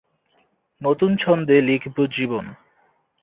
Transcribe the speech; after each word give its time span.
নতুন 0.81 1.11
ছন্দে 1.17 1.55
লিখব 1.61 1.95
জীবন" 2.15 2.45